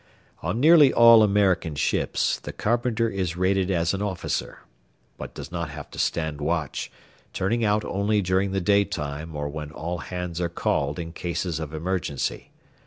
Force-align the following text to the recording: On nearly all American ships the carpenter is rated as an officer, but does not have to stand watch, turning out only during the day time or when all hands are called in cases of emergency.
On 0.41 0.59
nearly 0.59 0.91
all 0.91 1.21
American 1.21 1.75
ships 1.75 2.39
the 2.39 2.51
carpenter 2.51 3.07
is 3.07 3.37
rated 3.37 3.69
as 3.69 3.93
an 3.93 4.01
officer, 4.01 4.61
but 5.15 5.35
does 5.35 5.51
not 5.51 5.69
have 5.69 5.91
to 5.91 5.99
stand 5.99 6.41
watch, 6.41 6.91
turning 7.33 7.63
out 7.63 7.85
only 7.85 8.19
during 8.19 8.51
the 8.51 8.61
day 8.61 8.83
time 8.83 9.35
or 9.35 9.47
when 9.47 9.69
all 9.69 9.99
hands 9.99 10.41
are 10.41 10.49
called 10.49 10.97
in 10.97 11.13
cases 11.13 11.59
of 11.59 11.71
emergency. 11.71 12.49